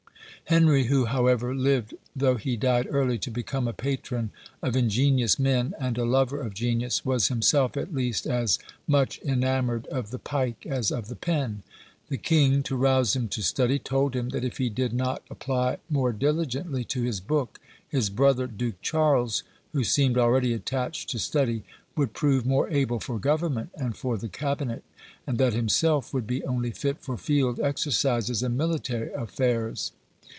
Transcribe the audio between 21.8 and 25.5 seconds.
would prove more able for government and for the cabinet, and